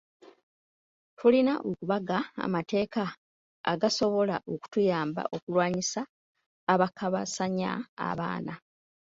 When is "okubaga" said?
1.69-2.17